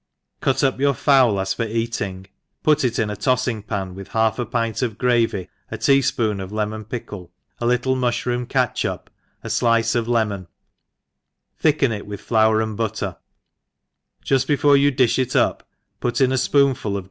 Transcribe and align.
CUT 0.39 0.63
up 0.63 0.79
your 0.79 0.95
fowl 0.95 1.39
as 1.39 1.53
for 1.53 1.63
eating, 1.65 2.25
put 2.63 2.83
it 2.83 2.97
in 2.97 3.11
a 3.11 3.15
tofiing 3.15 3.61
pan, 3.67 3.93
with 3.93 4.07
half 4.07 4.39
a 4.39 4.47
pint 4.47 4.81
of 4.81 4.97
gravy, 4.97 5.47
a 5.69 5.77
tea 5.77 5.99
fpoonlul 5.99 6.41
of 6.41 6.51
lemon 6.51 6.85
pickle, 6.85 7.31
a 7.59 7.67
little 7.67 7.95
muihroom 7.95 8.49
catchup, 8.49 9.11
a 9.43 9.47
flice 9.51 9.93
of 9.95 10.07
lemon, 10.07 10.47
thicken 11.55 11.91
it 11.91 12.07
with 12.07 12.19
flour 12.19 12.61
and 12.61 12.77
butter; 12.77 13.17
juft 14.25 14.47
before 14.47 14.75
you 14.75 14.91
difh 14.91 15.19
it; 15.19 15.35
up 15.35 15.69
put 15.99 16.19
in 16.19 16.31
a 16.31 16.35
* 16.35 16.35
Ipoonful 16.35 16.49
I 16.49 16.49
EJIGLISH 16.69 16.73
HOUSE 16.73 16.81
KEEFER. 16.93 16.99